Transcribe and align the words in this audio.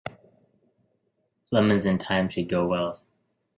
Lemons 1.51 1.85
and 1.85 2.01
thyme 2.01 2.27
should 2.27 2.49
go 2.49 2.65
well. 2.65 3.03